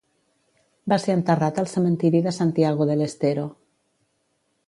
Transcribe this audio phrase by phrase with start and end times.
[0.93, 3.47] Va ser enterrat al cementiri de Santiago del Estero.